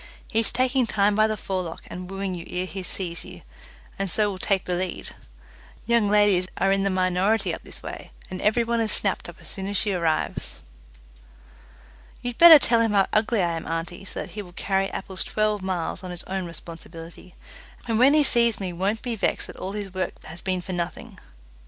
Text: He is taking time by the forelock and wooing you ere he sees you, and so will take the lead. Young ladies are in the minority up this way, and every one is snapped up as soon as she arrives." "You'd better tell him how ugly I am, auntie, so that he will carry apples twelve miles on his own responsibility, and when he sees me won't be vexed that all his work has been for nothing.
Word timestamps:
He 0.31 0.39
is 0.39 0.51
taking 0.51 0.87
time 0.87 1.13
by 1.13 1.27
the 1.27 1.37
forelock 1.37 1.83
and 1.85 2.09
wooing 2.09 2.33
you 2.33 2.43
ere 2.49 2.65
he 2.65 2.81
sees 2.81 3.23
you, 3.23 3.43
and 3.99 4.09
so 4.09 4.31
will 4.31 4.39
take 4.39 4.65
the 4.65 4.73
lead. 4.73 5.09
Young 5.85 6.09
ladies 6.09 6.47
are 6.57 6.71
in 6.71 6.81
the 6.81 6.89
minority 6.89 7.53
up 7.53 7.63
this 7.63 7.83
way, 7.83 8.09
and 8.27 8.41
every 8.41 8.63
one 8.63 8.79
is 8.81 8.91
snapped 8.91 9.29
up 9.29 9.35
as 9.39 9.47
soon 9.47 9.67
as 9.67 9.77
she 9.77 9.91
arrives." 9.93 10.57
"You'd 12.23 12.39
better 12.39 12.57
tell 12.57 12.81
him 12.81 12.93
how 12.93 13.05
ugly 13.13 13.43
I 13.43 13.51
am, 13.55 13.67
auntie, 13.67 14.03
so 14.03 14.21
that 14.21 14.31
he 14.31 14.41
will 14.41 14.53
carry 14.53 14.89
apples 14.89 15.23
twelve 15.23 15.61
miles 15.61 16.03
on 16.03 16.09
his 16.09 16.23
own 16.23 16.47
responsibility, 16.47 17.35
and 17.87 17.99
when 17.99 18.15
he 18.15 18.23
sees 18.23 18.59
me 18.59 18.73
won't 18.73 19.03
be 19.03 19.15
vexed 19.15 19.45
that 19.45 19.57
all 19.57 19.73
his 19.73 19.93
work 19.93 20.13
has 20.23 20.41
been 20.41 20.61
for 20.63 20.73
nothing. 20.73 21.19